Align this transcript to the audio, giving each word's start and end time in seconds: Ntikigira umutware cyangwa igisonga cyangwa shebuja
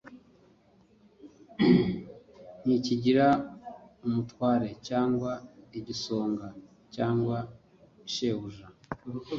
Ntikigira 2.65 3.27
umutware 4.05 4.69
cyangwa 4.87 5.31
igisonga 5.77 6.47
cyangwa 6.95 7.37
shebuja 8.13 8.67